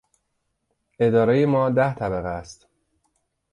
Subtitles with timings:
[0.99, 2.67] ادارهی ما ده طبقه است.